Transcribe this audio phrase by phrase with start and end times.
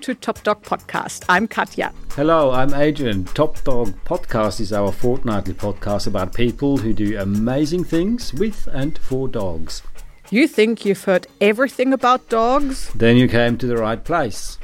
[0.00, 1.24] To Top Dog Podcast.
[1.28, 1.92] I'm Katja.
[2.12, 3.24] Hello, I'm Adrian.
[3.24, 8.96] Top Dog Podcast is our fortnightly podcast about people who do amazing things with and
[8.98, 9.82] for dogs.
[10.30, 12.90] You think you've heard everything about dogs?
[12.94, 14.58] Then you came to the right place.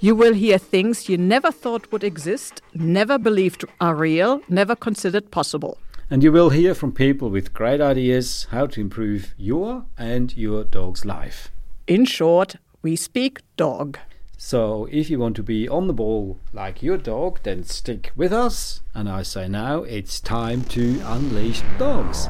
[0.00, 5.30] You will hear things you never thought would exist, never believed are real, never considered
[5.30, 5.78] possible.
[6.10, 10.64] And you will hear from people with great ideas how to improve your and your
[10.64, 11.50] dog's life.
[11.86, 13.98] In short, we speak dog.
[14.40, 18.32] So if you want to be on the ball like your dog, then stick with
[18.32, 18.82] us.
[18.94, 22.28] And I say now it's time to unleash dogs.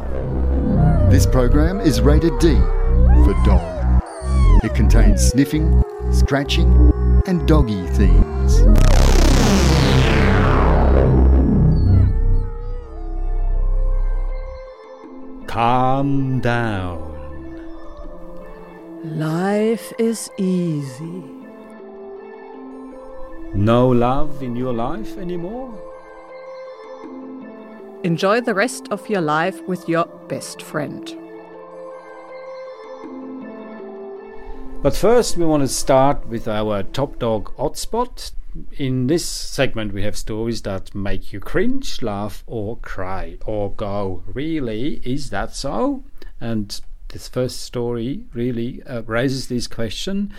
[1.10, 4.02] This program is rated D for dog.
[4.64, 6.90] It contains sniffing, scratching,
[7.26, 8.62] and doggy themes.
[15.46, 17.04] Calm down.
[19.04, 21.22] Life is easy.
[23.54, 25.72] No love in your life anymore?
[28.04, 31.16] Enjoy the rest of your life with your best friend.
[34.80, 38.32] But first, we want to start with our top dog hotspot.
[38.76, 44.22] In this segment, we have stories that make you cringe, laugh, or cry, or go,
[44.26, 45.00] Really?
[45.04, 46.04] Is that so?
[46.40, 50.32] And this first story really uh, raises this question.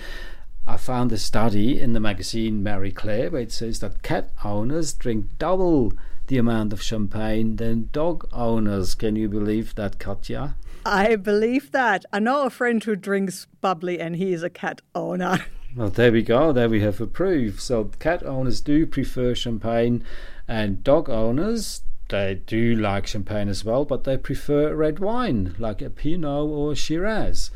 [0.69, 4.93] I found a study in the magazine Marie Claire where it says that cat owners
[4.93, 5.93] drink double
[6.27, 8.93] the amount of champagne than dog owners.
[8.93, 10.55] Can you believe that, Katja?
[10.85, 12.05] I believe that.
[12.13, 15.43] I know a friend who drinks bubbly and he is a cat owner.
[15.75, 16.51] Well, there we go.
[16.51, 17.61] There we have a proof.
[17.61, 20.03] So, cat owners do prefer champagne,
[20.47, 25.83] and dog owners they do like champagne as well, but they prefer red wine like
[25.83, 27.51] a Pinot or a Shiraz.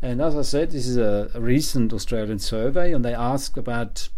[0.00, 4.08] And as I said, this is a, a recent Australian survey, and they asked about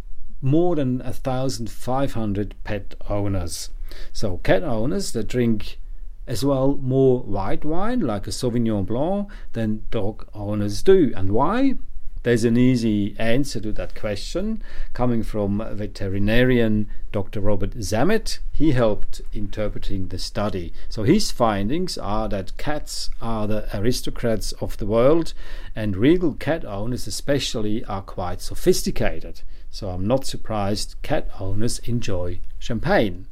[0.43, 3.71] more than 1,500 pet owners.
[4.13, 5.79] So, cat owners that drink
[6.27, 11.13] as well more white wine like a Sauvignon Blanc than dog owners do.
[11.17, 11.75] And why?
[12.22, 17.41] There's an easy answer to that question coming from veterinarian Dr.
[17.41, 18.41] Robert Zammit.
[18.53, 20.75] He helped interpreting the study.
[20.91, 25.32] So his findings are that cats are the aristocrats of the world
[25.75, 29.41] and regal cat owners especially are quite sophisticated.
[29.70, 33.28] So I'm not surprised cat owners enjoy champagne.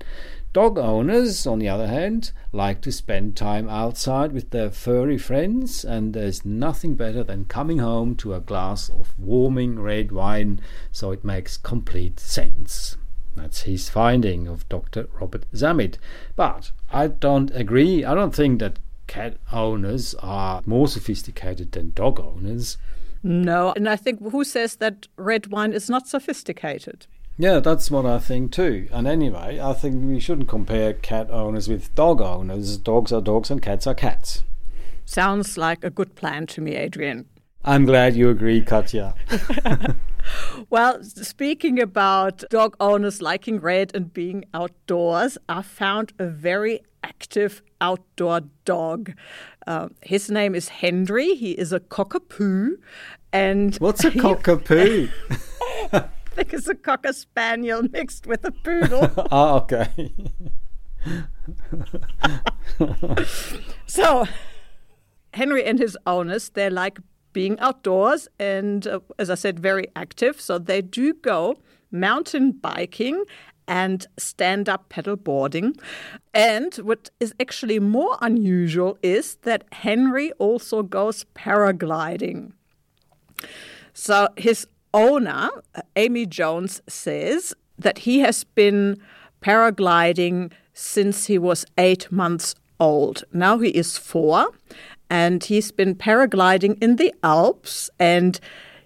[0.59, 5.85] Dog owners, on the other hand, like to spend time outside with their furry friends,
[5.85, 10.61] and there's nothing better than coming home to a glass of warming red wine,
[10.91, 12.97] so it makes complete sense.
[13.37, 15.09] That's his finding of Dr.
[15.21, 15.95] Robert Zammit.
[16.35, 18.05] But I don't agree.
[18.05, 22.79] I don't think that cat owners are more sophisticated than dog owners.
[23.23, 27.07] No, and I think who says that red wine is not sophisticated?
[27.41, 28.89] Yeah, that's what I think too.
[28.93, 32.77] And anyway, I think we shouldn't compare cat owners with dog owners.
[32.79, 34.43] Dogs are dogs and cats are cats.
[35.05, 37.27] Sounds like a good plan to me, Adrian.
[37.65, 39.15] I'm glad you agree, Katja.
[40.71, 47.63] well, speaking about dog owners liking red and being outdoors, I found a very active
[47.81, 49.13] outdoor dog.
[49.67, 51.35] Uh, his name is Henry.
[51.35, 52.79] He is a cockapoo.
[53.33, 55.11] And what's a cockapoo?
[56.39, 59.11] think it's a cocker spaniel mixed with a poodle.
[59.33, 60.13] oh, okay.
[63.87, 64.27] so,
[65.35, 66.99] Henry and his owners, they're like
[67.33, 70.41] being outdoors and, uh, as I said, very active.
[70.41, 71.57] So, they do go
[71.91, 73.25] mountain biking
[73.67, 75.75] and stand up pedal boarding.
[76.33, 82.53] And what is actually more unusual is that Henry also goes paragliding.
[83.93, 85.51] So, his owner,
[85.97, 89.01] Amy Jones, says that he has been
[89.43, 93.25] paragliding since he was eight months old.
[93.33, 94.51] Now he is four,
[95.11, 98.39] and he's been paragliding in the Alps, and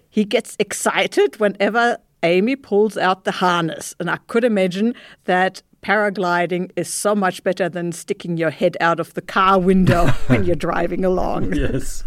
[0.09, 3.95] he gets excited whenever Amy pulls out the harness.
[3.99, 4.95] And I could imagine
[5.25, 10.07] that paragliding is so much better than sticking your head out of the car window
[10.27, 11.53] when you're driving along.
[11.53, 12.03] Yes.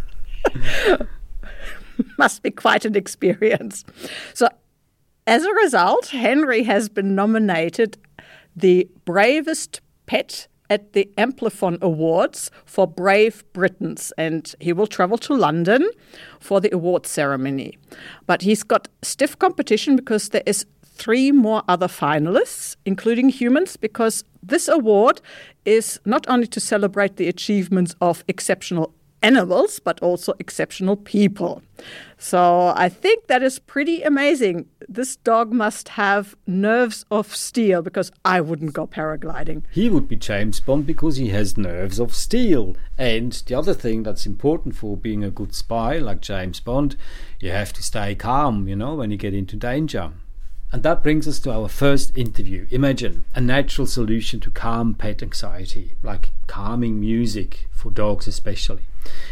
[2.18, 3.84] must be quite an experience.
[4.34, 4.48] So,
[5.26, 7.98] as a result, Henry has been nominated
[8.54, 15.34] the bravest pet at the Amplifon Awards for Brave Britons, and he will travel to
[15.34, 15.88] London
[16.40, 17.78] for the award ceremony.
[18.26, 24.24] But he's got stiff competition because there is three more other finalists, including humans, because
[24.42, 25.20] this award
[25.64, 31.62] is not only to celebrate the achievements of exceptional animals, but also exceptional people.
[32.18, 34.66] So I think that is pretty amazing.
[34.88, 39.62] This dog must have nerves of steel because I wouldn't go paragliding.
[39.70, 42.76] He would be James Bond because he has nerves of steel.
[42.96, 46.96] And the other thing that's important for being a good spy, like James Bond,
[47.40, 50.12] you have to stay calm, you know, when you get into danger.
[50.72, 52.66] And that brings us to our first interview.
[52.70, 58.82] Imagine a natural solution to calm pet anxiety, like calming music for dogs especially.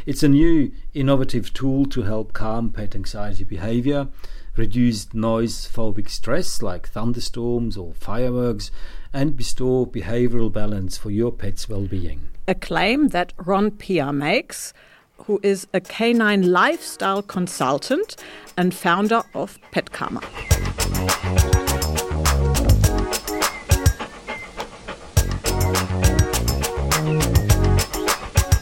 [0.07, 4.09] It's a new innovative tool to help calm pet anxiety behavior,
[4.57, 8.71] reduce noise phobic stress like thunderstorms or fireworks,
[9.13, 12.29] and restore behavioral balance for your pet's well being.
[12.47, 14.73] A claim that Ron Pia makes
[15.19, 18.17] who is a canine lifestyle consultant
[18.57, 20.23] and founder of PetCalmer.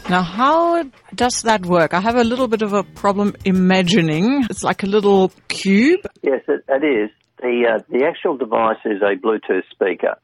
[0.09, 0.83] Now, how
[1.15, 1.93] does that work?
[1.93, 4.45] I have a little bit of a problem imagining.
[4.49, 6.01] It's like a little cube.
[6.21, 7.09] Yes, it, it is.
[7.39, 10.17] The, uh, the actual device is a Bluetooth speaker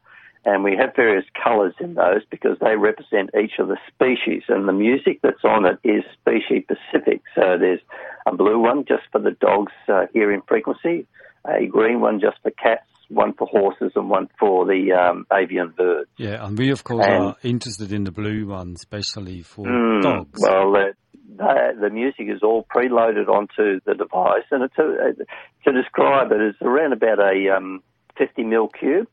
[0.46, 4.68] and we have various colours in those because they represent each of the species, and
[4.68, 7.22] the music that's on it is species specific.
[7.36, 7.82] So there's
[8.26, 11.08] a blue one just for the dog's uh, hearing frequency,
[11.46, 15.74] a green one just for cats, one for horses, and one for the um, avian
[15.76, 16.10] birds.
[16.18, 20.02] Yeah, and we of course and, are interested in the blue one, especially for mm,
[20.02, 20.40] dogs.
[20.42, 20.94] Well, uh,
[21.38, 26.42] the, the music is all preloaded onto the device, and it's a, to describe it,
[26.42, 27.84] it's around about a um,
[28.18, 29.08] 50 mil cube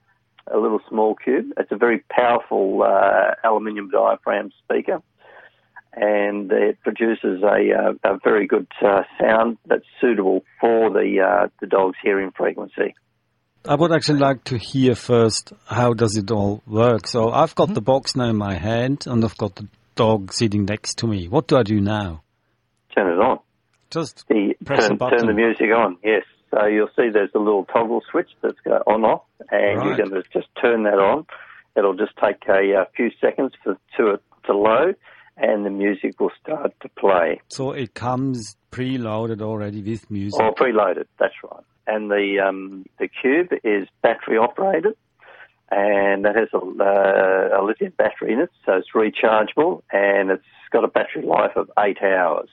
[0.53, 1.53] a little small cube.
[1.57, 5.03] It's a very powerful uh, aluminium diaphragm speaker,
[5.95, 11.49] and it produces a, uh, a very good uh, sound that's suitable for the uh,
[11.61, 12.95] the dog's hearing frequency.
[13.69, 17.09] I would actually like to hear first how does it all work.
[17.09, 17.75] So I've got mm-hmm.
[17.75, 19.67] the box now in my hand, and I've got the
[19.97, 21.27] dog sitting next to me.
[21.27, 22.23] What do I do now?
[22.95, 23.41] Turn it on.
[23.91, 25.19] Just the, press turn, button.
[25.19, 25.97] turn the music on.
[26.05, 26.23] Yes.
[26.51, 29.87] So you'll see there's a little toggle switch that's go on off, and right.
[29.87, 31.27] you're going to just turn that on.
[31.77, 34.97] It'll just take a, a few seconds for to it to load,
[35.37, 37.41] and the music will start to play.
[37.49, 40.41] So it comes preloaded already with music.
[40.41, 41.07] Oh, preloaded.
[41.19, 41.65] That's right.
[41.87, 44.95] And the um, the cube is battery operated,
[45.71, 50.45] and that has a, uh, a lithium battery in it, so it's rechargeable, and it's
[50.71, 52.49] got a battery life of eight hours.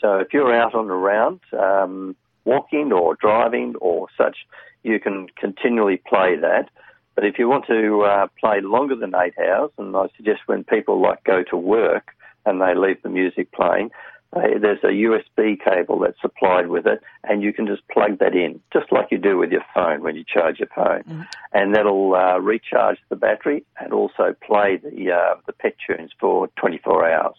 [0.00, 4.38] So if you're out on the round, um, walking or driving or such,
[4.82, 6.70] you can continually play that.
[7.14, 10.64] But if you want to uh, play longer than eight hours, and I suggest when
[10.64, 12.12] people like go to work
[12.46, 13.90] and they leave the music playing,
[14.32, 18.34] they, there's a USB cable that's supplied with it, and you can just plug that
[18.34, 21.22] in, just like you do with your phone when you charge your phone, mm-hmm.
[21.52, 26.48] and that'll uh, recharge the battery and also play the uh, the pet tunes for
[26.56, 27.36] 24 hours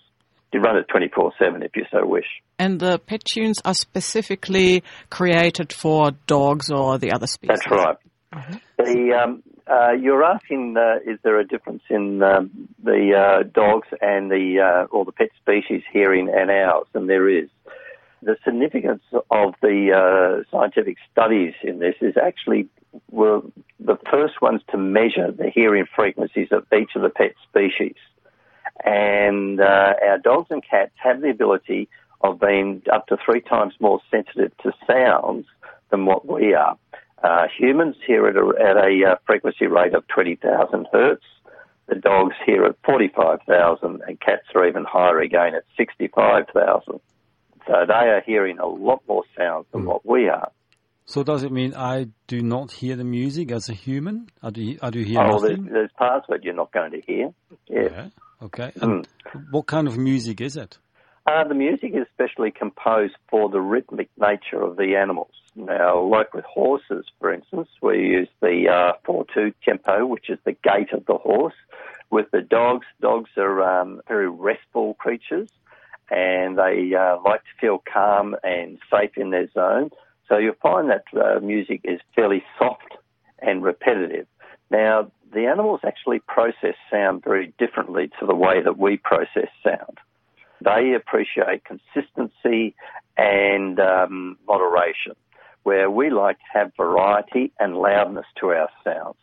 [0.54, 2.26] you run it 24 7 if you so wish.
[2.60, 7.60] And the pet tunes are specifically created for dogs or the other species?
[7.66, 7.98] That's right.
[8.34, 8.54] Mm-hmm.
[8.78, 13.88] The, um, uh, you're asking, uh, is there a difference in um, the uh, dogs
[14.02, 16.88] and the uh, or the pet species hearing and ours?
[16.94, 17.50] And there is.
[18.24, 19.02] The significance
[19.32, 22.70] of the uh, scientific studies in this is actually
[23.10, 23.42] were
[23.80, 27.96] the first ones to measure the hearing frequencies of each of the pet species.
[28.84, 31.90] And uh, our dogs and cats have the ability
[32.22, 35.46] of being up to three times more sensitive to sounds
[35.90, 36.78] than what we are.
[37.24, 41.24] Uh, humans hear at a, at a uh, frequency rate of 20,000 hertz.
[41.88, 47.00] The dogs hear at 45,000 and cats are even higher again at 65,000.
[47.68, 49.86] So they are hearing a lot more sound than mm.
[49.86, 50.52] what we are.
[51.06, 54.30] So does it mean I do not hear the music as a human?
[54.42, 55.64] I do, I do hear oh, nothing?
[55.64, 57.34] There's, there's parts it you're not going to hear.
[57.68, 57.92] Yes.
[57.92, 58.08] Yeah.
[58.42, 58.72] Okay.
[58.82, 59.46] And mm.
[59.52, 60.78] what kind of music is it?
[61.28, 65.32] Uh, the music is specially composed for the rhythmic nature of the animals.
[65.56, 70.54] Now, like with horses, for instance, we use the uh, 4-2 tempo, which is the
[70.64, 71.54] gait of the horse.
[72.10, 75.50] With the dogs, dogs are um, very restful creatures
[76.10, 79.92] and they uh, like to feel calm and safe in their zone.
[80.28, 82.96] So you'll find that uh, music is fairly soft
[83.40, 84.28] and repetitive.
[84.70, 89.98] Now, the animals actually process sound very differently to the way that we process sound.
[90.64, 92.76] They appreciate consistency
[93.18, 95.14] and um, moderation,
[95.64, 99.18] where we like to have variety and loudness to our sounds.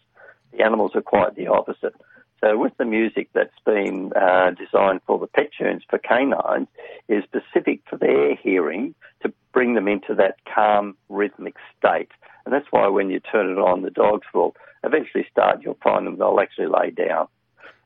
[0.53, 1.95] The animals are quite the opposite.
[2.41, 6.69] So with the music that's been uh, designed for the pet tunes for canines
[7.09, 12.11] is specific for their hearing to bring them into that calm rhythmic state.
[12.45, 14.55] And that's why when you turn it on, the dogs will
[14.85, 17.27] eventually start, you'll find them they'll actually lay down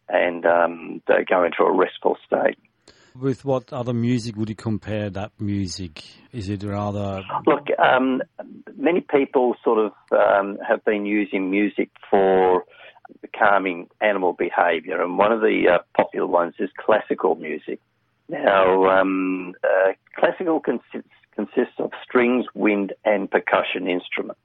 [0.09, 2.59] and um, they go into a restful state.
[3.19, 6.03] With what other music would you compare that music?
[6.33, 7.23] Is it rather.
[7.47, 8.23] Look, um,
[8.77, 12.65] many people sort of um, have been using music for
[13.37, 17.81] calming animal behaviour, and one of the uh, popular ones is classical music.
[18.29, 24.41] Now, um, uh, classical consists, consists of strings, wind, and percussion instruments.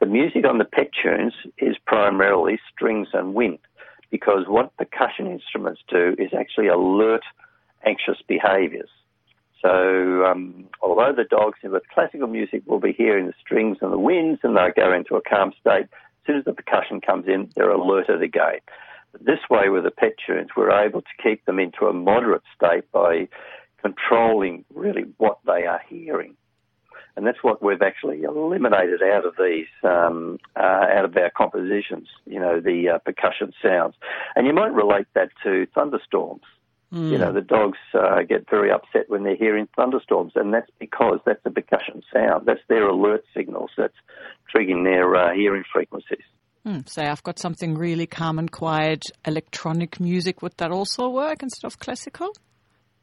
[0.00, 3.58] The music on the pet tunes is primarily strings and wind
[4.10, 7.22] because what percussion instruments do is actually alert
[7.84, 8.88] anxious behaviours.
[9.60, 13.98] So, um, although the dogs with classical music will be hearing the strings and the
[13.98, 15.88] winds and they go into a calm state,
[16.28, 18.60] soon as the percussion comes in, they're alerted again.
[19.20, 22.84] This way, with the pet tunes, we're able to keep them into a moderate state
[22.92, 23.28] by
[23.82, 26.36] controlling really what they are hearing
[27.18, 32.06] and that's what we've actually eliminated out of these, um, uh, out of our compositions.
[32.26, 33.96] You know, the uh, percussion sounds,
[34.36, 36.44] and you might relate that to thunderstorms.
[36.92, 37.10] Mm.
[37.10, 41.20] You know, the dogs uh, get very upset when they're hearing thunderstorms, and that's because
[41.26, 42.46] that's a percussion sound.
[42.46, 43.70] That's their alert signals.
[43.76, 43.94] That's
[44.54, 46.24] triggering their uh, hearing frequencies.
[46.66, 50.40] Mm, say I've got something really calm and quiet, electronic music.
[50.42, 52.30] Would that also work instead of classical?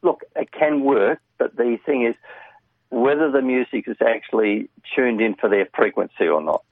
[0.02, 2.16] Look, it can work, but the thing is,
[2.90, 6.64] whether the music is actually tuned in for their frequency or not.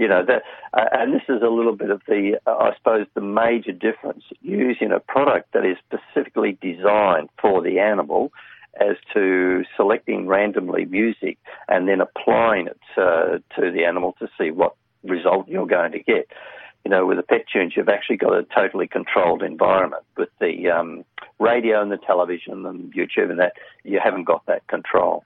[0.00, 3.06] You know, that, uh, and this is a little bit of the, uh, I suppose,
[3.12, 8.32] the major difference using a product that is specifically designed for the animal
[8.80, 11.36] as to selecting randomly music
[11.68, 15.98] and then applying it uh, to the animal to see what result you're going to
[15.98, 16.28] get.
[16.86, 20.02] You know, with the pet tunes, you've actually got a totally controlled environment.
[20.16, 21.04] With the um,
[21.38, 23.52] radio and the television and YouTube and that,
[23.84, 25.24] you haven't got that control.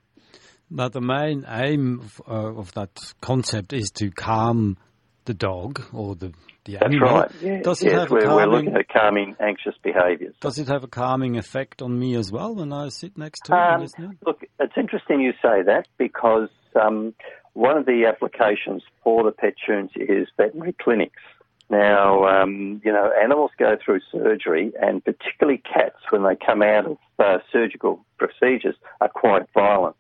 [0.71, 4.77] But the main aim of, uh, of that concept is to calm
[5.25, 6.33] the dog or the,
[6.65, 7.21] the animal.
[7.21, 7.43] That's right.
[7.43, 7.63] Yeah.
[7.63, 10.35] Does it yes, have we're, calming, we're looking at calming anxious behaviours.
[10.41, 13.55] Does it have a calming effect on me as well when I sit next to
[13.55, 13.93] um, it?
[14.27, 16.49] Look, it's interesting you say that because
[16.81, 17.15] um,
[17.55, 21.23] one of the applications for the pet tunes is veterinary clinics.
[21.71, 26.85] Now, um, you know, animals go through surgery, and particularly cats, when they come out
[26.85, 29.97] of uh, surgical procedures, are quite violent.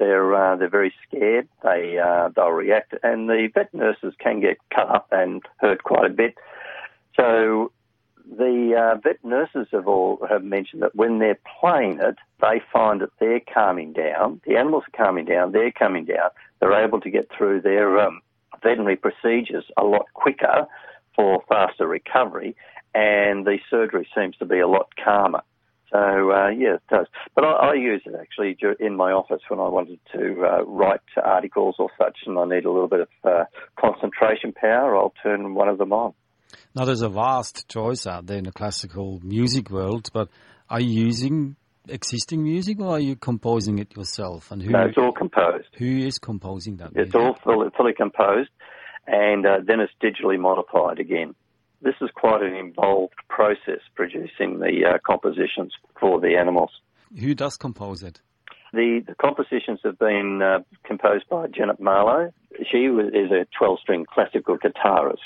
[0.00, 1.46] They're uh, they're very scared.
[1.62, 6.06] They uh, they'll react, and the vet nurses can get cut up and hurt quite
[6.06, 6.36] a bit.
[7.14, 7.70] So
[8.26, 13.02] the uh, vet nurses have all have mentioned that when they're playing it, they find
[13.02, 14.40] that they're calming down.
[14.46, 15.52] The animals are calming down.
[15.52, 16.30] They're calming down.
[16.60, 18.22] They're able to get through their um,
[18.62, 20.66] veterinary procedures a lot quicker
[21.14, 22.56] for faster recovery,
[22.94, 25.42] and the surgery seems to be a lot calmer.
[25.92, 27.06] So uh, yeah, it does.
[27.34, 31.00] But I, I, use it actually in my office when I wanted to uh, write
[31.22, 33.44] articles or such, and I need a little bit of uh,
[33.78, 34.96] concentration power.
[34.96, 36.14] I'll turn one of them on.
[36.74, 40.28] Now, there's a vast choice out there in the classical music world, but
[40.68, 41.56] are you using
[41.88, 44.52] existing music or are you composing it yourself?
[44.52, 45.68] And who, no, it's all composed.
[45.78, 46.92] Who is composing that?
[46.94, 47.14] It's music?
[47.16, 48.50] all fully, fully composed,
[49.08, 51.34] and uh, then it's digitally modified again
[51.82, 56.70] this is quite an involved process producing the uh, compositions for the animals.
[57.18, 58.20] Who does compose it?
[58.72, 62.32] The, the compositions have been uh, composed by Janet Marlowe.
[62.70, 65.16] She is a 12 string classical guitarist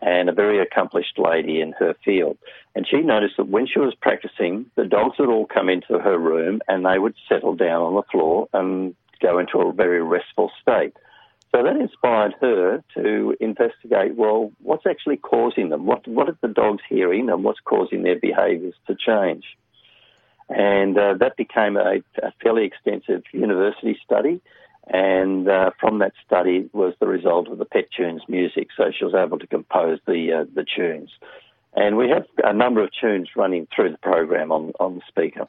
[0.00, 2.38] and a very accomplished lady in her field.
[2.74, 6.18] And she noticed that when she was practicing, the dogs would all come into her
[6.18, 10.50] room and they would settle down on the floor and go into a very restful
[10.62, 10.94] state.
[11.52, 15.84] So that inspired her to investigate, well, what's actually causing them?
[15.84, 19.44] What, what are the dogs hearing and what's causing their behaviours to change?
[20.48, 24.40] And uh, that became a, a, fairly extensive university study.
[24.86, 28.68] And uh, from that study was the result of the Pet Tunes music.
[28.76, 31.10] So she was able to compose the, uh, the tunes.
[31.74, 35.46] And we have a number of tunes running through the program on, on the speaker.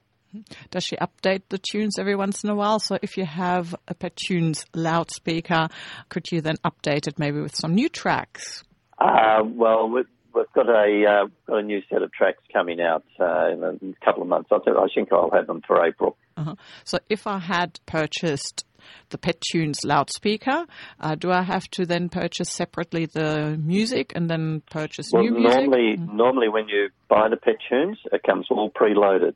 [0.69, 2.79] Does she update the tunes every once in a while?
[2.79, 5.69] So if you have a Pet Tunes loudspeaker,
[6.09, 8.63] could you then update it maybe with some new tracks?
[8.97, 13.03] Uh, well, we've, we've, got a uh, got a new set of tracks coming out
[13.19, 14.49] uh, in a couple of months.
[14.51, 14.59] I
[14.93, 16.17] think I'll have them for April.
[16.37, 16.55] Uh-huh.
[16.83, 18.65] So if I had purchased
[19.09, 20.65] the Pet Tunes loudspeaker.
[20.99, 25.31] Uh, do I have to then purchase separately the music and then purchase well, new
[25.31, 25.61] music?
[25.61, 26.17] Normally, mm-hmm.
[26.17, 29.35] normally when you buy the Pet Tunes, it comes all preloaded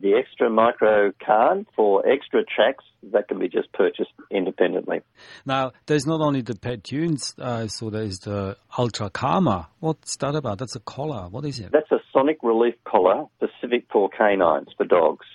[0.00, 5.00] the extra micro card for extra tracks that can be just purchased independently.
[5.44, 9.66] Now, there's not only the pet tunes, uh, so there's the Ultra Calmer.
[9.80, 10.58] What's that about?
[10.58, 11.28] That's a collar.
[11.28, 11.70] What is it?
[11.72, 15.26] That's a sonic relief collar specific for canines, for dogs.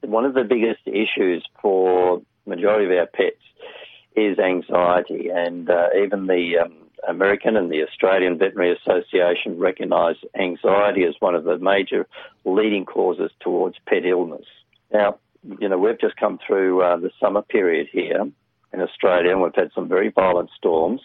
[0.00, 3.42] One of the biggest issues for majority of our pets
[4.16, 11.04] is anxiety, and uh, even the um, American and the Australian Veterinary Association recognise anxiety
[11.04, 12.06] as one of the major
[12.44, 14.46] leading causes towards pet illness.
[14.92, 15.18] Now,
[15.60, 18.26] you know, we've just come through uh, the summer period here
[18.72, 21.00] in Australia, and we've had some very violent storms.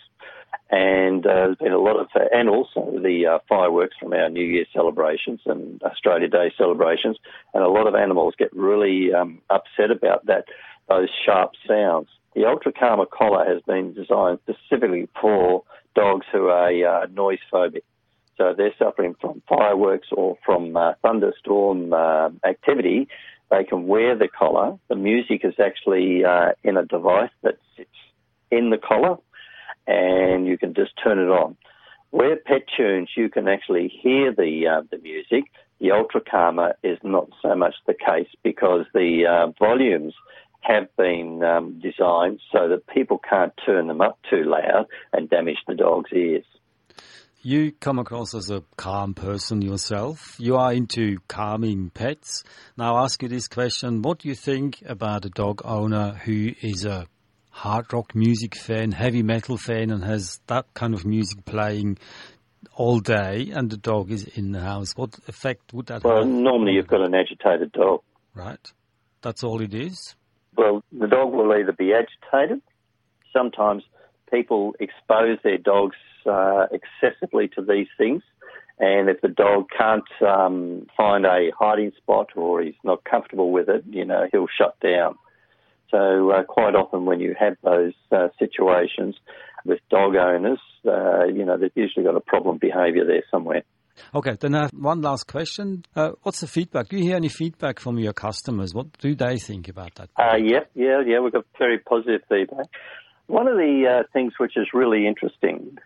[0.70, 4.46] And uh, there's been a lot of, and also the uh, fireworks from our New
[4.46, 7.18] Year celebrations and Australia Day celebrations,
[7.54, 10.46] and a lot of animals get really um, upset about that,
[10.90, 12.08] those sharp sounds.
[12.36, 15.64] The Ultra Calmer collar has been designed specifically for
[15.96, 17.84] dogs who are uh, noise phobic.
[18.38, 23.08] So they're suffering from fireworks or from uh, thunderstorm uh, activity.
[23.52, 24.80] They can wear the collar.
[24.90, 27.90] The music is actually uh, in a device that sits
[28.50, 29.18] in the collar,
[29.86, 31.56] and you can just turn it on.
[32.10, 35.46] Where pet tunes, you can actually hear the uh, the music.
[35.80, 40.14] The Ultra Calmer is not so much the case because the uh, volumes
[40.64, 45.58] have been um, designed so that people can't turn them up too loud and damage
[45.68, 46.46] the dog's ears.
[47.42, 50.38] You come across as a calm person yourself.
[50.40, 52.46] You are into calming pets.
[52.78, 54.02] Now, I'll ask you this question.
[54.02, 57.06] What do you think about a dog owner who is a
[57.50, 61.98] hard rock music fan, heavy metal fan, and has that kind of music playing
[62.76, 64.94] all day, and the dog is in the house?
[64.96, 66.26] What effect would that well, have?
[66.26, 68.04] Well, normally you've got an agitated dog.
[68.34, 68.72] Right.
[69.22, 70.16] That's all it is?
[70.56, 72.62] Well, the dog will either be agitated.
[73.32, 73.84] Sometimes
[74.32, 75.96] people expose their dogs
[76.26, 78.22] uh, excessively to these things,
[78.80, 83.70] and if the dog can't um, find a hiding spot or he's not comfortable with
[83.70, 85.16] it, you know, he'll shut down.
[85.90, 89.16] So uh, quite often when you have those uh, situations
[89.64, 93.64] with dog owners, uh, you know, they've usually got a problem behaviour there somewhere.
[94.16, 95.86] Okay, then I have one last question.
[95.96, 96.90] Uh, what's the feedback?
[96.90, 98.74] Do you hear any feedback from your customers?
[98.74, 100.10] What do they think about that?
[100.18, 101.20] Uh, yeah, yeah, yeah.
[101.20, 102.68] We've got very positive feedback.
[103.28, 105.78] One of the uh, things which is really interesting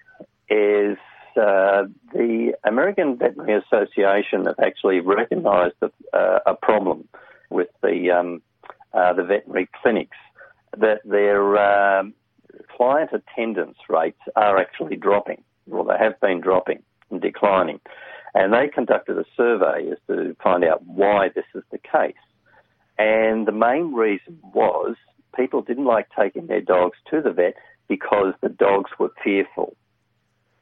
[0.50, 0.98] is
[1.38, 7.08] uh, the American Veterinary Association have actually recognised a, uh, a, problem
[7.50, 8.42] with the um,
[8.94, 10.18] uh, the veterinary clinics
[10.78, 12.14] that their um,
[12.76, 16.82] client attendance rates are actually dropping, or they have been dropping
[17.20, 17.80] declining.
[18.34, 22.14] And they conducted a survey as to find out why this is the case.
[22.98, 24.96] And the main reason was
[25.36, 27.56] people didn't like taking their dogs to the vet
[27.88, 29.76] because the dogs were fearful.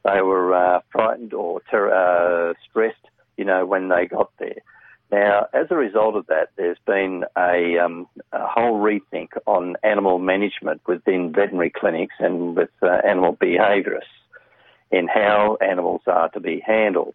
[0.04, 2.96] They were uh, frightened or ter- uh, stressed,
[3.36, 4.62] you know, when they got there.
[5.10, 10.18] Now, as a result of that, there's been a, um, a whole rethink on animal
[10.18, 14.02] management within veterinary clinics and with uh, animal behaviourists
[14.90, 17.14] in how animals are to be handled.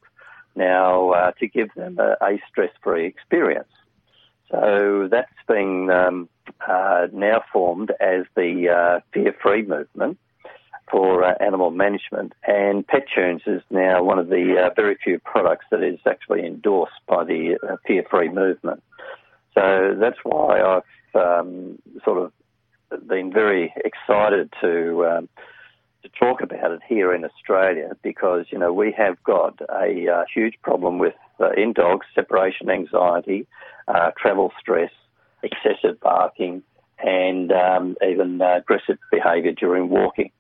[0.55, 3.69] Now, uh, to give them a, a stress-free experience.
[4.51, 6.27] So that's been um,
[6.67, 10.17] uh, now formed as the uh, fear-free movement
[10.91, 15.19] for uh, animal management, and Pet Tunes is now one of the uh, very few
[15.19, 18.83] products that is actually endorsed by the uh, fear-free movement.
[19.53, 25.29] So that's why I've um, sort of been very excited to um,
[26.03, 30.23] to talk about it here in Australia because you know we have got a uh,
[30.33, 33.47] huge problem with uh, in dogs separation anxiety,
[33.87, 34.91] uh, travel stress,
[35.43, 36.63] excessive barking,
[36.99, 40.31] and um, even uh, aggressive behaviour during walking.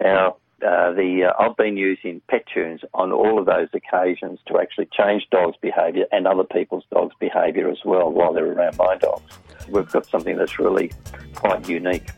[0.00, 0.36] Now,
[0.66, 4.88] uh, the uh, I've been using pet tunes on all of those occasions to actually
[4.96, 9.38] change dogs' behaviour and other people's dogs' behaviour as well while they're around my dogs.
[9.68, 10.92] We've got something that's really
[11.34, 12.08] quite unique.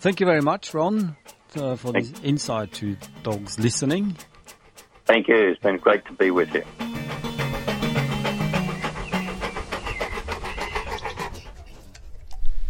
[0.00, 1.16] Thank you very much, Ron
[1.56, 4.16] uh, for Thank this insight to dogs listening.
[5.06, 5.36] Thank you.
[5.36, 6.64] It's been great to be with you.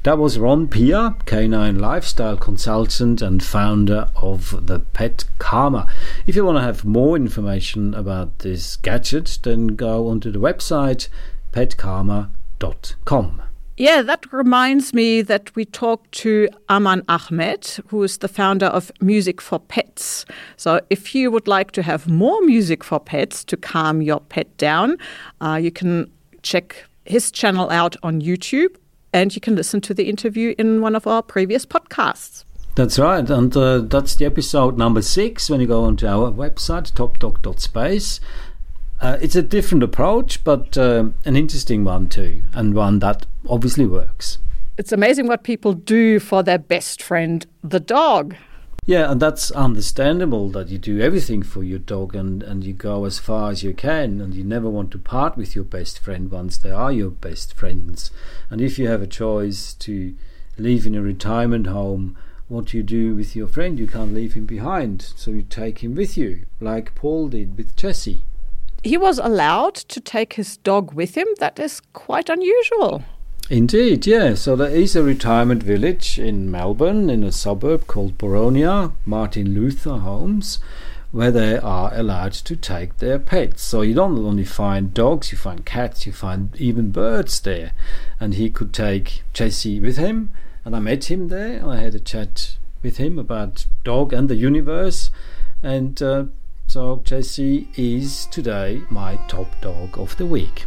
[0.05, 5.87] That was Ron Pia, canine lifestyle consultant and founder of the Pet Karma.
[6.27, 11.09] If you want to have more information about this gadget, then go onto the website
[11.53, 13.44] petcalmer.com.
[13.77, 18.93] Yeah, that reminds me that we talked to Aman Ahmed, who is the founder of
[19.01, 20.25] Music for Pets.
[20.57, 24.57] So, if you would like to have more music for pets to calm your pet
[24.59, 24.97] down,
[25.41, 26.09] uh, you can
[26.43, 28.77] check his channel out on YouTube
[29.13, 32.45] and you can listen to the interview in one of our previous podcasts.
[32.77, 35.51] That's right, and uh, that's the episode number six.
[35.51, 38.21] When you go onto our website, topdog.space,
[39.01, 43.87] uh, it's a different approach, but uh, an interesting one too, and one that obviously
[43.87, 44.39] works.
[44.77, 48.35] It's amazing what people do for their best friend, the dog.
[48.87, 53.07] Yeah, and that's understandable that you do everything for your dog and, and you go
[53.07, 56.31] as far as you can and you never want to part with your best friend
[56.31, 58.11] once they are your best friends.
[58.51, 60.15] And if you have a choice to
[60.59, 62.17] live in a retirement home
[62.49, 65.83] what do you do with your friend, you can't leave him behind, so you take
[65.83, 68.21] him with you, like Paul did with Jessie.
[68.83, 71.27] He was allowed to take his dog with him.
[71.39, 73.03] That is quite unusual.
[73.51, 74.35] Indeed, yeah.
[74.35, 79.99] So there is a retirement village in Melbourne, in a suburb called Boronia, Martin Luther
[79.99, 80.61] Homes,
[81.13, 83.63] where they are allowed to take their pets.
[83.63, 87.73] So you don't only find dogs, you find cats, you find even birds there.
[88.19, 90.31] And he could take Jessie with him,
[90.65, 91.69] and I met him there.
[91.69, 95.11] I had a chat with him about dog and the universe,
[95.63, 96.25] and uh,
[96.67, 100.65] so Jessie is today my top dog of the week.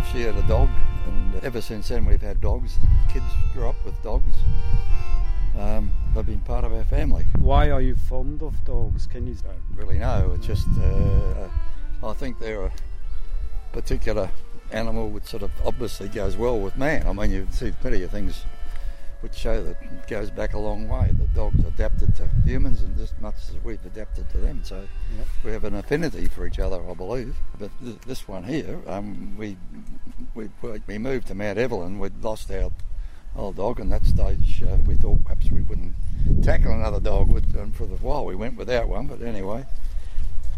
[0.00, 0.68] Wife, she had a dog,
[1.06, 2.78] and ever since then we've had dogs.
[3.12, 4.32] Kids grew up with dogs.
[5.58, 7.26] Um, they've been part of our family.
[7.38, 9.06] Why are you fond of dogs?
[9.06, 9.34] Can you?
[9.44, 10.32] I Don't really know.
[10.34, 11.48] It's just uh,
[12.06, 12.72] I think they're a
[13.72, 14.30] particular
[14.70, 17.06] animal which sort of obviously goes well with man.
[17.06, 18.44] I mean, you see plenty of things
[19.20, 21.10] which show that it goes back a long way.
[21.12, 24.60] The dog's adapted to humans and just much as we've adapted to them.
[24.64, 24.76] So
[25.16, 25.26] Yep.
[25.44, 27.36] we have an affinity for each other, I believe.
[27.58, 29.56] But th- this one here, um, we,
[30.34, 30.48] we
[30.86, 31.98] we moved to Mount Evelyn.
[31.98, 32.70] We'd lost our
[33.36, 35.94] old dog, and that stage uh, we thought perhaps we wouldn't
[36.42, 37.28] tackle another dog.
[37.30, 39.06] With, and for a while we went without one.
[39.06, 39.66] But anyway,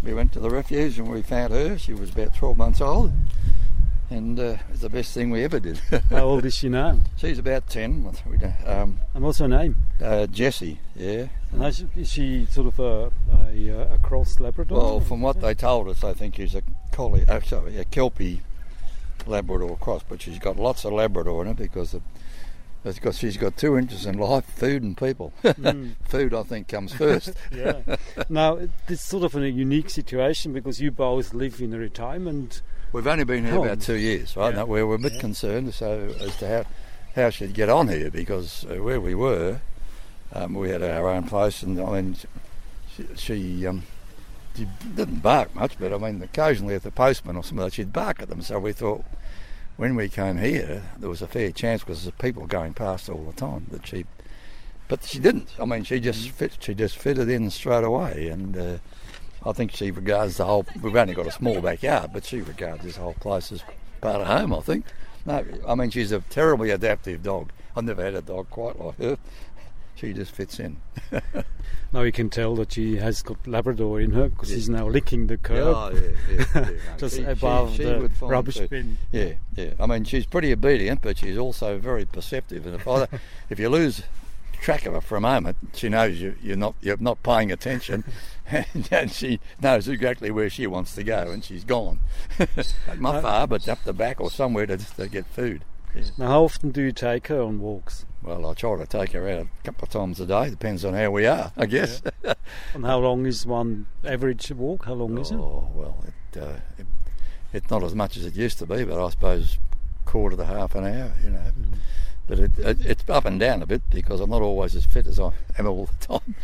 [0.02, 1.78] we went to the refuge and we found her.
[1.78, 3.12] She was about 12 months old.
[4.10, 5.78] And uh, it was the best thing we ever did.
[6.10, 6.98] How old is she now?
[7.16, 8.12] She's about 10.
[8.28, 9.76] We don't- Um, And what's her name?
[10.02, 11.28] uh, Jessie, yeah.
[11.50, 13.10] And is is she sort of a,
[13.54, 14.76] a, a cross Labrador?
[14.78, 18.42] Well, from what they told us, I think she's a collie, uh, sorry, a Kelpie
[19.26, 22.02] Labrador cross, but she's got lots of Labrador in her because of,
[22.84, 25.32] it's got, she's got two interests in life, food and people.
[25.42, 25.94] Mm.
[26.04, 27.32] food, I think, comes first.
[27.54, 27.80] yeah.
[28.28, 32.60] Now, it's sort of a unique situation because you both live in a retirement.
[32.92, 33.64] We've only been here Home.
[33.66, 34.54] about two years, right?
[34.54, 34.64] Yeah.
[34.64, 36.64] We're, we're a bit concerned so as to how,
[37.14, 39.62] how she'd get on here because uh, where we were,
[40.34, 42.16] um, we had our own place, and I mean,
[42.94, 43.84] she, she, um,
[44.54, 48.20] she didn't bark much, but I mean, occasionally if the postman or something, she'd bark
[48.20, 48.42] at them.
[48.42, 49.04] So we thought
[49.78, 53.24] when we came here, there was a fair chance because there's people going past all
[53.24, 54.04] the time that she,
[54.88, 55.48] but she didn't.
[55.58, 56.58] I mean, she just fit.
[56.60, 58.54] She just fitted in straight away, and.
[58.54, 58.78] Uh,
[59.44, 60.64] I think she regards the whole.
[60.80, 63.62] We've only got a small backyard, but she regards this whole place as
[64.00, 64.54] part of home.
[64.54, 64.86] I think.
[65.26, 67.50] No, I mean she's a terribly adaptive dog.
[67.76, 69.16] I've never had a dog quite like her.
[69.94, 70.76] She just fits in.
[71.94, 74.56] Now you can tell that she has got Labrador in her because Yeah.
[74.56, 75.74] she's now licking the curb.
[75.76, 76.00] Oh, yeah,
[76.30, 78.70] yeah, no, Just she- she- above she the rubbish food.
[78.70, 78.96] bin.
[79.10, 79.74] Yeah, yeah.
[79.78, 82.64] I mean, she's pretty obedient, but she's also very perceptive.
[82.64, 83.06] And if I,
[83.50, 84.04] if you lose
[84.62, 88.04] track of her for a moment, she knows you, you're not you're not paying attention,
[88.46, 92.00] and, and she knows exactly where she wants to go, and she's gone.
[92.98, 95.64] not far, but up the back or somewhere to, to get food.
[95.94, 96.02] Yeah.
[96.16, 98.06] Now, how often do you take her on walks?
[98.22, 100.48] Well, I try to take her out a couple of times a day.
[100.48, 102.00] Depends on how we are, I guess.
[102.74, 104.84] And how long is one average walk?
[104.84, 105.36] How long is it?
[105.36, 106.86] Oh well, it, uh, it,
[107.52, 109.58] it's not as much as it used to be, but I suppose
[110.04, 111.38] quarter to half an hour, you know.
[111.38, 111.74] Mm-hmm.
[112.26, 115.06] But it, it, it's up and down a bit because I'm not always as fit
[115.06, 116.34] as I am all the time.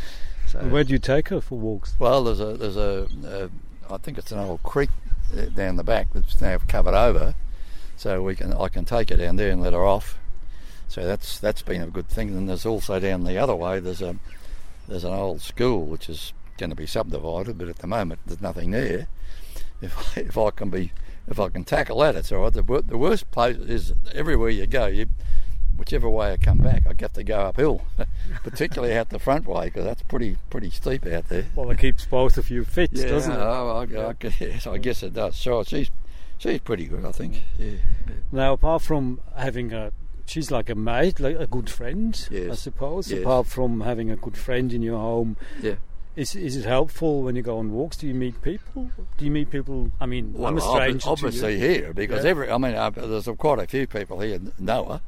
[0.46, 1.94] So, where do you take her for walks?
[1.98, 4.90] well, there's a there's a, a I think it's an old creek
[5.36, 7.34] uh, down the back that's now covered over,
[7.96, 10.18] so we can I can take her down there and let her off.
[10.88, 12.30] So that's that's been a good thing.
[12.30, 14.16] And there's also down the other way there's a
[14.88, 18.40] there's an old school which is going to be subdivided, but at the moment there's
[18.40, 19.06] nothing there.
[19.82, 20.92] If if I can be
[21.28, 22.52] if I can tackle that, it's all right.
[22.52, 25.06] The, the worst place is everywhere you go, you
[25.78, 27.82] whichever way I come back, I have to go uphill,
[28.42, 31.46] particularly out the front way because that's pretty pretty steep out there.
[31.54, 33.38] Well, it keeps both of you fit, doesn't it?
[33.38, 35.36] Oh, I, I, yes, I guess it does.
[35.36, 35.90] Sure, she's
[36.38, 37.42] she's pretty good, I think.
[37.58, 37.72] Yeah.
[38.32, 39.92] Now, apart from having a,
[40.26, 43.10] she's like a mate, like a good friend, I suppose.
[43.10, 43.22] Yes.
[43.22, 45.76] Apart from having a good friend in your home, Yeah.
[46.16, 47.96] is is it helpful when you go on walks?
[47.96, 48.90] Do you meet people?
[49.16, 49.90] Do you meet people?
[50.00, 52.30] I mean, I'm a stranger obvi- obviously here because Yeah.
[52.30, 55.00] every I mean there's quite a few people here know her,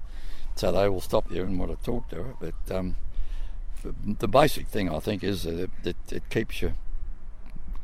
[0.57, 2.35] so they will stop you and want to talk to her.
[2.41, 2.97] But um,
[3.83, 6.75] the- basic thing I think is that it, it, it keeps you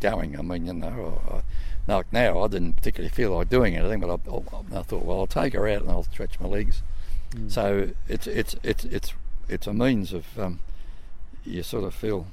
[0.01, 0.39] going.
[0.39, 1.41] I mean, you know, I,
[1.89, 5.21] now, now I didn't particularly feel like doing anything, but I, I, I thought, well,
[5.21, 6.83] I'll take her out and I'll stretch my legs.
[7.31, 7.51] Mm.
[7.51, 9.13] So it's it's it's it's
[9.49, 10.61] it's a means of um,
[11.45, 12.27] you sort of feel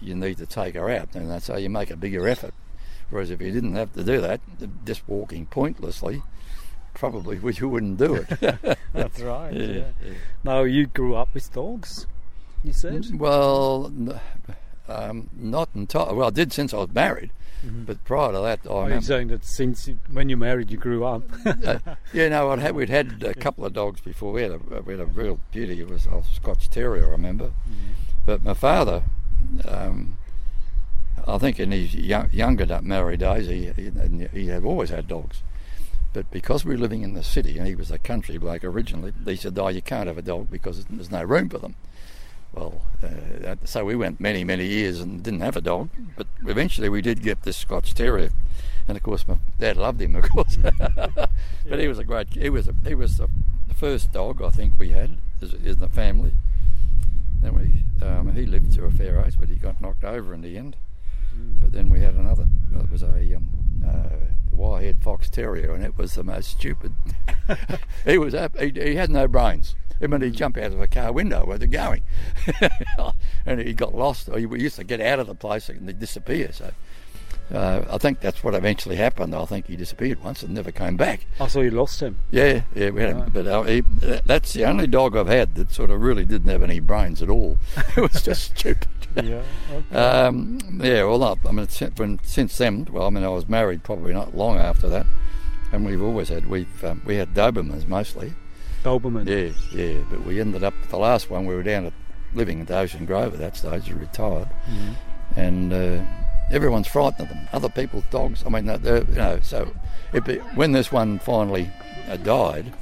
[0.00, 2.54] you need to take her out, and that's how you make a bigger effort.
[3.10, 4.40] Whereas if you didn't have to do that,
[4.84, 6.22] just walking pointlessly,
[6.94, 8.78] probably you wouldn't do it.
[8.92, 9.52] That's right.
[9.52, 10.12] Yeah, yeah.
[10.42, 12.06] Now, you grew up with dogs,
[12.62, 13.06] you said?
[13.18, 14.20] Well, n-
[14.86, 16.14] Um, not entirely.
[16.14, 17.30] Well, I did since I was married,
[17.64, 20.76] but prior to that, I Are you saying that since you- when you married you
[20.76, 21.22] grew up?
[21.46, 21.78] uh,
[22.12, 24.32] yeah, no, I'd had, we'd had a couple of dogs before.
[24.32, 25.80] We had a, we had a real beauty.
[25.80, 27.52] It was a Scotch Terrier, I remember.
[28.26, 29.04] But my father,
[29.66, 30.18] um,
[31.26, 33.90] I think in his young, younger da- married days, he, he,
[34.32, 35.42] he had always had dogs.
[36.14, 39.12] But because we were living in the city and he was a country bloke originally,
[39.26, 41.74] he said, "Oh, you can't have a dog because there's no room for them."
[42.54, 43.08] Well, uh,
[43.40, 45.90] that- so we went many, many years and didn't have a dog.
[46.16, 48.30] But eventually we did get this Scotch Terrier,
[48.86, 50.56] and of course my dad loved him, of course.
[51.68, 52.32] but he was a great.
[52.32, 53.28] He was a, he was the,
[53.66, 56.32] the first dog I think we had in the family.
[57.42, 60.42] Then we um, he lived to a fair age, but he got knocked over in
[60.42, 60.76] the end.
[61.60, 62.46] But then we had another.
[62.78, 63.48] It was a um,
[63.84, 64.23] uh,
[65.32, 66.94] terrier, and it was the most stupid.
[68.04, 69.74] he was ap- he, he had no brains.
[70.02, 72.02] I he'd jump out of a car window where they're going,
[73.46, 74.28] and he got lost.
[74.34, 76.50] He used to get out of the place and disappear.
[76.52, 76.72] So.
[77.52, 79.34] Uh, I think that's what eventually happened.
[79.34, 81.26] I think he disappeared once and never came back.
[81.38, 82.18] I saw you lost him.
[82.30, 83.32] Yeah, yeah, we had him, Right.
[83.32, 83.80] but uh, he,
[84.24, 87.28] that's the only dog I've had that sort of really didn't have any brains at
[87.28, 87.58] all.
[87.96, 88.88] it was just stupid.
[89.22, 89.42] Yeah.
[89.70, 89.94] Okay.
[89.96, 93.84] Um, yeah, well, I mean, since, when, since then, well, I mean, I was married
[93.84, 95.06] probably not long after that,
[95.70, 98.32] and we've always had we've um, we had Dobermans mostly.
[98.82, 99.28] Doberman.
[99.28, 101.46] Yeah, yeah, but we ended up the last one.
[101.46, 101.92] We were down at
[102.34, 103.86] living at Ocean Grove at that stage.
[103.88, 104.48] We retired,
[105.36, 106.02] and uh,
[106.50, 107.48] everyone's frightened of them.
[107.52, 108.44] Other people's dogs.
[108.46, 109.40] I mean, they're, you know.
[109.42, 109.72] So
[110.12, 111.70] it be, when this one finally
[112.08, 112.72] uh, died,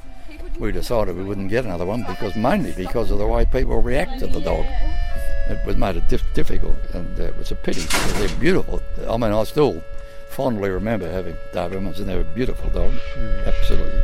[0.59, 4.19] we decided we wouldn't get another one because mainly because of the way people react
[4.19, 4.65] to the dog.
[5.49, 8.81] It was made it dif- difficult, and uh, it was a pity because they're beautiful.
[9.09, 9.83] I mean, I still
[10.29, 12.99] fondly remember having Dobermans, and they were beautiful dogs.
[13.45, 14.03] Absolutely.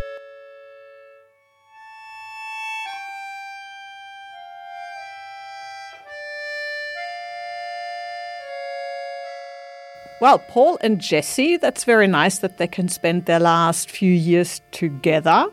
[10.22, 14.62] Well, Paul and Jessie, that's very nice that they can spend their last few years
[14.72, 15.48] together.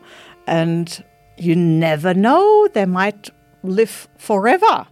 [0.45, 1.03] And
[1.37, 3.29] you never know, they might
[3.63, 4.87] live forever.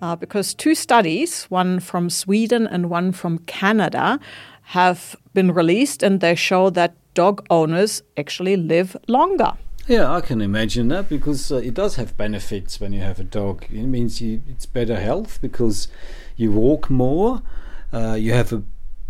[0.00, 4.20] Uh, because two studies, one from Sweden and one from Canada,
[4.62, 9.52] have been released and they show that dog owners actually live longer.
[9.88, 13.24] Yeah, I can imagine that because uh, it does have benefits when you have a
[13.24, 13.64] dog.
[13.70, 15.88] It means you, it's better health because
[16.36, 17.42] you walk more,
[17.92, 18.62] uh, you have a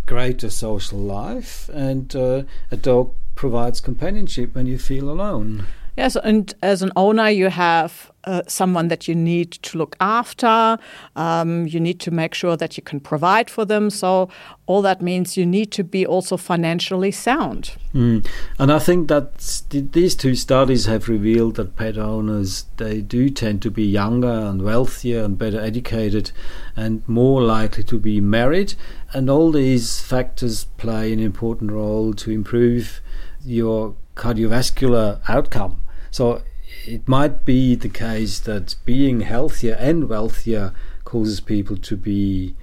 [0.08, 5.66] greater social life, and uh, a dog provides companionship when you feel alone.
[5.98, 10.78] Yes, and as an owner, you have uh, someone that you need to look after.
[11.16, 13.90] Um, you need to make sure that you can provide for them.
[13.90, 14.28] So,
[14.66, 17.72] all that means you need to be also financially sound.
[17.92, 18.24] Mm.
[18.61, 23.61] And I think that these two studies have revealed that pet owners they do tend
[23.62, 26.30] to be younger and wealthier and better educated
[26.76, 28.74] and more likely to be married.
[29.12, 33.00] And all these factors play an important role to improve
[33.44, 35.82] your cardiovascular outcome.
[36.10, 36.42] So
[36.86, 40.72] it might be the case that being healthier and wealthier
[41.04, 42.54] causes people to be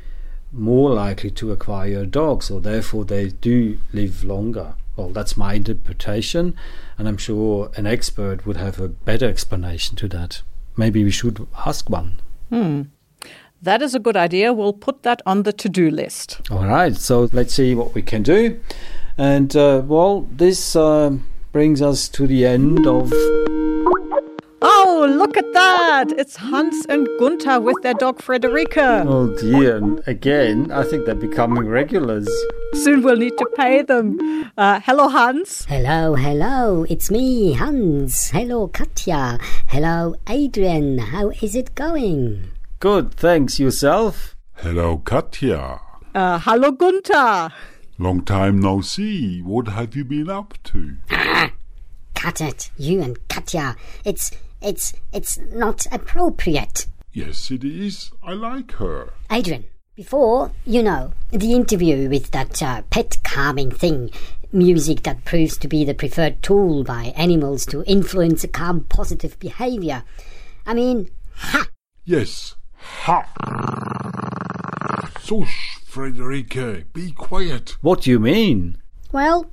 [0.52, 4.76] more likely to acquire a dog, so therefore they do live longer.
[4.96, 6.56] Well, that's my interpretation,
[6.98, 10.42] and I'm sure an expert would have a better explanation to that.
[10.78, 12.20] Maybe we should ask one.
[13.62, 14.54] That is a good idea.
[14.54, 16.40] We'll put that on the to do list.
[16.52, 18.60] All right, so let's see what we can do.
[19.18, 21.18] And uh, well, this uh,
[21.56, 23.10] brings us to the end of.
[24.62, 26.12] Oh, look at that!
[26.18, 29.06] It's Hans and Gunther with their dog Frederica.
[29.08, 32.28] Oh dear, and again, I think they're becoming regulars.
[32.74, 34.52] Soon we'll need to pay them.
[34.58, 35.64] Uh, hello, Hans.
[35.70, 38.32] Hello, hello, it's me, Hans.
[38.32, 39.40] Hello, Katja.
[39.68, 40.98] Hello, Adrian.
[40.98, 42.52] How is it going?
[42.82, 43.62] Good, thanks.
[43.62, 44.36] Yourself?
[44.56, 45.80] Hello, Katja.
[46.14, 47.54] Uh, hello, Gunther.
[47.98, 49.42] Long time no see.
[49.42, 50.98] What have you been up to?
[52.14, 53.76] Cut it, you and Katja.
[54.04, 54.32] It's
[54.62, 56.88] it's it's not appropriate.
[57.14, 58.12] Yes, it is.
[58.22, 59.14] I like her.
[59.32, 64.12] Adrian, before, you know, the interview with that uh, pet calming thing,
[64.52, 69.40] music that proves to be the preferred tool by animals to influence a calm, positive
[69.40, 70.04] behavior.
[70.66, 71.68] I mean, ha!
[72.04, 72.56] Yes.
[72.78, 73.24] Ha!
[75.22, 76.84] Shush, Frederica.
[76.92, 77.78] Be quiet.
[77.80, 78.76] What do you mean?
[79.14, 79.50] Well,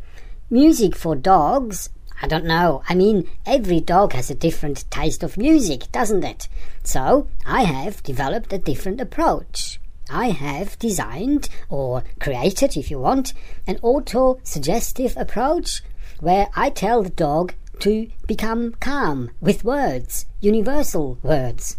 [0.50, 1.88] music for dogs.
[2.20, 2.82] I don't know.
[2.88, 6.48] I mean, every dog has a different taste of music, doesn't it?
[6.82, 9.78] So, I have developed a different approach.
[10.10, 13.34] I have designed, or created if you want,
[13.68, 15.80] an auto suggestive approach
[16.18, 21.76] where I tell the dog to become calm with words, universal words.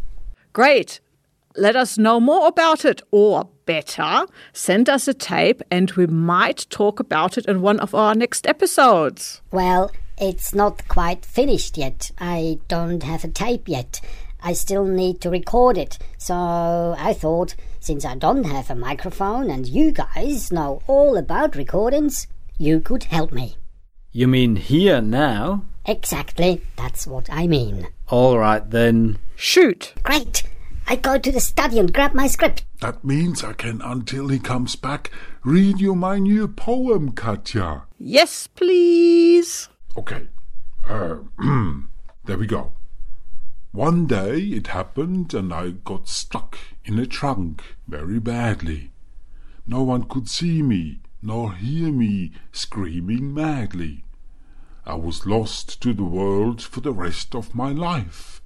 [0.53, 1.01] Great.
[1.57, 6.65] Let us know more about it or better send us a tape and we might
[6.69, 9.41] talk about it in one of our next episodes.
[9.51, 12.11] Well, it's not quite finished yet.
[12.19, 13.99] I don't have a tape yet.
[14.41, 15.97] I still need to record it.
[16.17, 21.55] So I thought, since I don't have a microphone and you guys know all about
[21.55, 23.55] recordings, you could help me.
[24.11, 25.65] You mean here now?
[25.85, 27.87] Exactly, that's what I mean.
[28.09, 29.17] All right then.
[29.35, 29.93] Shoot!
[30.03, 30.43] Great!
[30.87, 32.65] I go to the study and grab my script.
[32.81, 35.11] That means I can, until he comes back,
[35.43, 37.83] read you my new poem, Katja.
[37.99, 39.69] Yes, please.
[39.97, 40.27] Okay.
[40.87, 41.17] Uh,
[42.25, 42.73] there we go.
[43.71, 48.91] One day it happened and I got stuck in a trunk very badly.
[49.65, 54.03] No one could see me nor hear me screaming madly.
[54.85, 58.41] I was lost to the world for the rest of my life,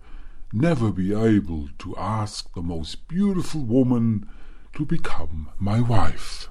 [0.53, 4.27] never be able to ask the most beautiful woman
[4.73, 6.49] to become my wife.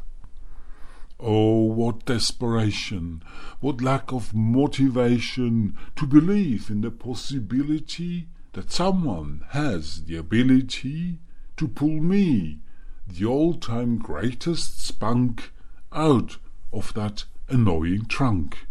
[1.18, 3.22] Oh, what desperation,
[3.60, 11.20] what lack of motivation to believe in the possibility that someone has the ability
[11.56, 12.60] to pull me,
[13.06, 15.52] the all-time greatest spunk,
[15.92, 16.36] out
[16.72, 18.66] of that annoying trunk.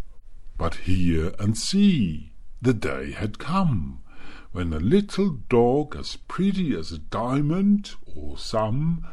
[0.56, 4.02] But hear and see, the day had come
[4.56, 9.06] when a little dog as pretty as a diamond or some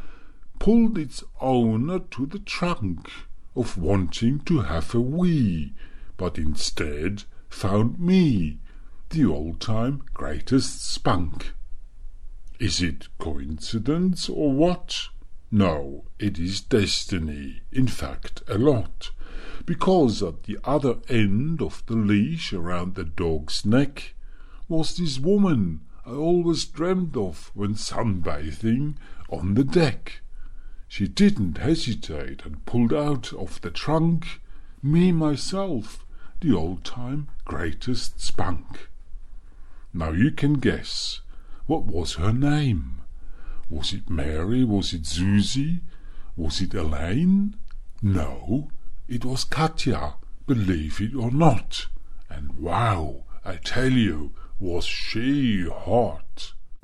[0.57, 3.11] pulled its owner to the trunk
[3.53, 5.73] of wanting to have a wee,
[6.15, 8.57] but instead found me,
[9.09, 11.51] the old-time greatest spunk.
[12.57, 15.09] Is it coincidence or what?
[15.51, 19.11] No, it is destiny, in fact a lot,
[19.65, 24.13] because at the other end of the leash around the dog's neck
[24.73, 28.95] was this woman I always dreamed of when sunbathing
[29.29, 30.21] on the deck.
[30.87, 34.41] She didn't hesitate and pulled out of the trunk
[34.81, 36.07] me myself,
[36.41, 38.89] the old-time greatest spunk.
[39.93, 41.21] Now you can guess
[41.67, 43.01] what was her name.
[43.69, 44.63] Was it Mary?
[44.63, 45.81] Was it Susie?
[46.35, 47.55] Was it Elaine?
[48.01, 48.71] No,
[49.07, 50.15] it was Katja,
[50.47, 51.85] believe it or not.
[52.27, 56.53] And wow, I tell you, was she hot.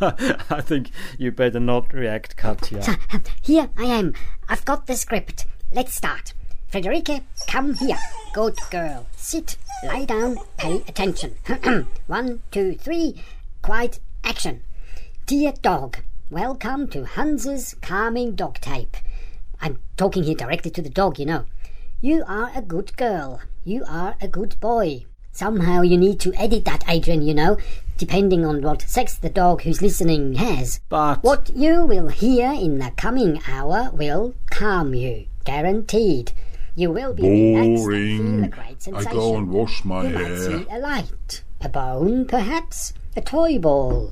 [0.00, 2.82] I think you better not react, Katja.
[2.82, 2.92] So,
[3.40, 4.14] here I am.
[4.48, 5.46] I've got the script.
[5.72, 6.34] Let's start.
[6.68, 7.98] Frederica, come here.
[8.34, 9.06] Good girl.
[9.16, 11.36] Sit, lie down, pay attention.
[12.06, 13.22] One, two, three.
[13.62, 14.62] Quiet, action.
[15.26, 15.98] Dear dog,
[16.30, 18.96] welcome to Hans's calming dog tape.
[19.60, 21.44] I'm talking here directly to the dog, you know.
[22.04, 23.40] You are a good girl.
[23.64, 25.04] You are a good boy.
[25.30, 27.56] Somehow you need to edit that, Adrian, you know,
[27.96, 30.80] depending on what sex the dog who's listening has.
[30.88, 36.32] But What you will hear in the coming hour will calm you, guaranteed.
[36.74, 38.50] You will be relaxed and feel a Boring.
[38.50, 40.38] great I go and wash my you might hair.
[40.38, 44.08] see a light, a bone, perhaps, a toy ball.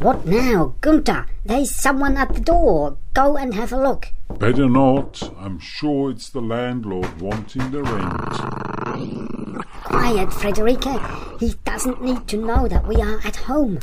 [0.00, 1.26] What now, Gunther?
[1.44, 2.96] There's someone at the door.
[3.14, 4.12] Go and have a look.
[4.38, 5.22] Better not.
[5.38, 9.64] I'm sure it's the landlord wanting the rent.
[9.84, 11.36] Quiet, Frederica.
[11.40, 13.78] He doesn't need to know that we are at home.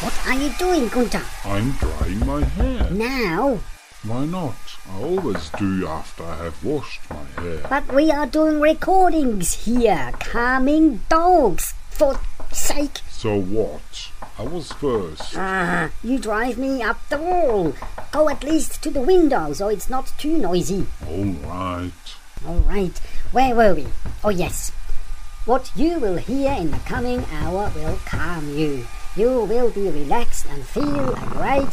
[0.00, 1.22] What are you doing, Gunther?
[1.44, 2.90] I'm drying my hair.
[2.90, 3.58] Now?
[4.04, 4.56] Why not?
[4.88, 7.66] I always do after I have washed my hair.
[7.68, 11.74] But we are doing recordings here, calming dogs.
[11.90, 12.18] For
[12.52, 13.00] sake.
[13.20, 14.10] So what?
[14.38, 15.36] I was first.
[15.36, 17.74] Ah, you drive me up the wall.
[18.12, 20.86] Go at least to the window so it's not too noisy.
[21.06, 22.16] All right.
[22.48, 22.96] All right,
[23.30, 23.88] where were we?
[24.24, 24.70] Oh, yes.
[25.44, 28.86] What you will hear in the coming hour will calm you.
[29.14, 31.68] You will be relaxed and feel a great.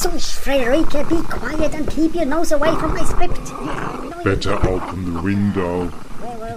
[0.00, 4.24] Shush, Frederica, be quiet and keep your nose away from my script.
[4.24, 5.92] Better open the window.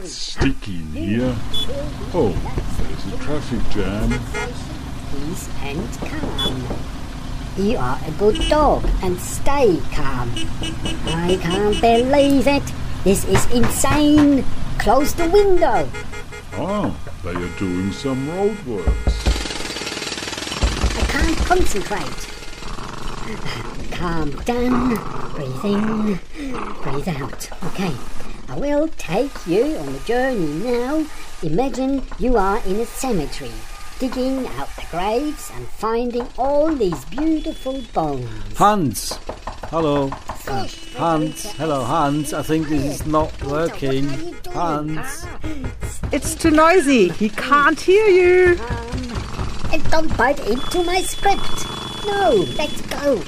[0.02, 0.08] We?
[0.08, 1.12] Sticky in here.
[1.12, 2.34] You will be Oh,
[2.78, 4.10] there's a traffic jam.
[5.12, 6.58] peace and calm.
[7.56, 10.32] You are a good dog and stay calm.
[11.06, 12.64] I can't believe it.
[13.04, 14.43] This is insane.
[14.80, 15.88] Close the window.
[16.54, 19.28] Ah, they are doing some roadworks.
[20.97, 22.28] I can't concentrate.
[23.91, 24.95] Calm down.
[25.36, 26.20] Breathe in.
[26.82, 27.49] Breathe out.
[27.66, 27.93] Okay.
[28.52, 31.06] I will take you on a journey now.
[31.41, 33.49] Imagine you are in a cemetery,
[33.97, 38.58] digging out the graves and finding all these beautiful bones.
[38.58, 39.18] Hans,
[39.70, 40.10] hello.
[40.10, 42.34] Uh, Fish, Hans, hello Hans.
[42.34, 44.10] I think this is not working.
[44.10, 44.54] What are you doing?
[44.54, 45.24] Hans.
[45.24, 46.02] Hans.
[46.12, 47.08] It's too noisy.
[47.08, 48.58] He can't hear you.
[48.58, 49.72] Calm.
[49.72, 51.80] And don't bite into my script.
[52.06, 53.20] No, let's go.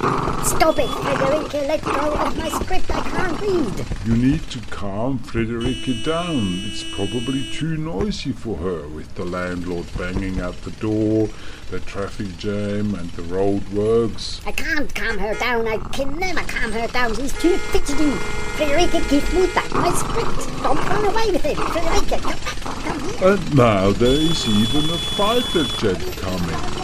[0.44, 1.58] Stop it, Frederica.
[1.68, 2.90] Let go of my script.
[2.90, 3.86] I can't read.
[4.06, 6.62] You need to calm Frederica down.
[6.66, 11.30] It's probably too noisy for her with the landlord banging at the door,
[11.70, 14.42] the traffic jam, and the road works.
[14.46, 15.68] I can't calm her down.
[15.68, 17.16] I can never calm her down.
[17.16, 18.12] She's too fidgety.
[18.58, 20.64] Frederica, give me back my script.
[20.64, 21.58] Don't run away with it.
[21.58, 22.64] Frederica, come back.
[22.84, 23.28] Come here.
[23.34, 26.84] And now there is even a fighter jet coming.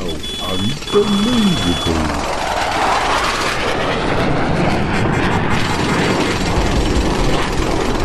[0.00, 1.92] Wow, unbelievable.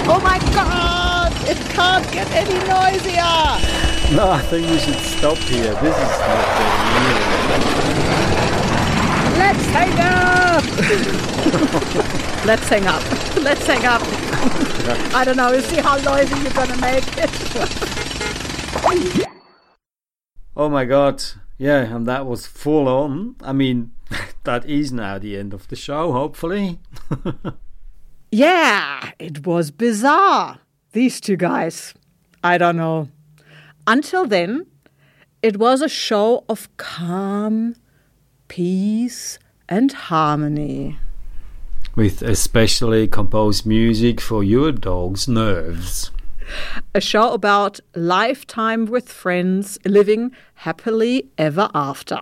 [0.07, 1.31] Oh my god!
[1.47, 3.23] It can't get any noisier!
[4.13, 5.73] No, I think we should stop here.
[5.75, 7.15] This is not getting
[9.39, 10.63] Let's hang up!
[12.45, 13.03] Let's hang up.
[13.41, 14.01] Let's hang up.
[15.15, 15.57] I don't know.
[15.61, 17.29] See how noisy you're gonna make it.
[20.57, 21.23] Oh my god.
[21.57, 23.35] Yeah, and that was full on.
[23.41, 23.91] I mean,
[24.43, 26.79] that is now the end of the show, hopefully.
[28.31, 30.59] Yeah, it was bizarre.
[30.91, 31.93] These two guys.
[32.43, 33.07] I don't know.
[33.87, 34.65] Until then,
[35.41, 37.75] it was a show of calm,
[38.49, 39.39] peace,
[39.69, 40.99] and harmony.
[41.95, 46.11] With especially composed music for your dog's nerves.
[46.93, 52.21] A show about lifetime with friends living happily ever after.